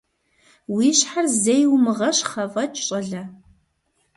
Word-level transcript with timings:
Уи 0.75 0.87
щхьэр 0.97 1.25
зэи 1.41 1.63
умыгъэщхъ 1.73 2.35
афӀэкӀ, 2.45 2.81
щӀалэ! 2.85 3.23